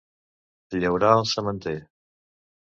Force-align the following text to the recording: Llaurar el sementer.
Llaurar 0.83 1.11
el 1.17 1.27
sementer. 1.33 1.75